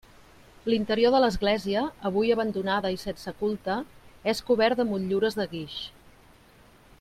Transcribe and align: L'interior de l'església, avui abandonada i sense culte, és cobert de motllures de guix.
L'interior 0.73 1.11
de 1.15 1.19
l'església, 1.23 1.83
avui 2.11 2.33
abandonada 2.35 2.91
i 2.95 2.97
sense 3.03 3.35
culte, 3.43 3.77
és 4.35 4.41
cobert 4.49 4.81
de 4.81 4.87
motllures 4.95 5.39
de 5.43 5.47
guix. 5.53 5.77